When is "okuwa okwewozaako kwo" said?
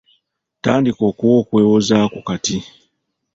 1.09-2.27